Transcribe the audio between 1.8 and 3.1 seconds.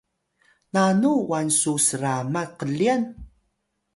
sramat qlyan?